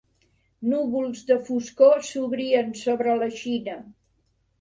Núvols 0.69 1.19
de 1.31 1.35
foscor 1.49 2.01
s'obrien 2.07 2.73
sobre 2.85 3.15
la 3.21 3.29
Xina. 3.41 3.77